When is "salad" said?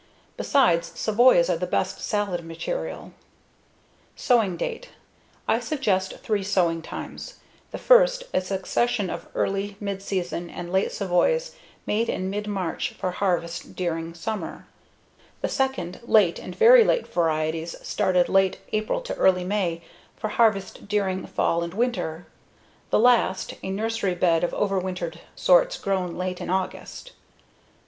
2.01-2.43